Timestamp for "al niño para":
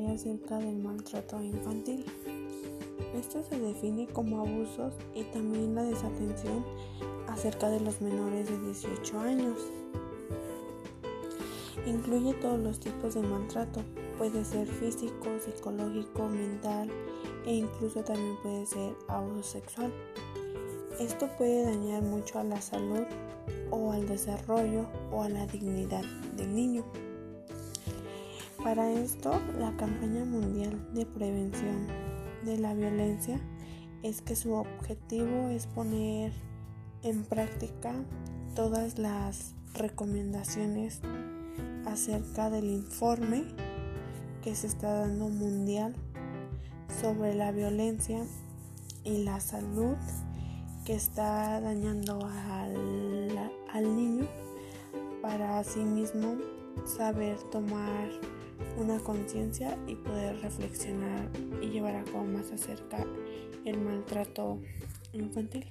53.72-55.58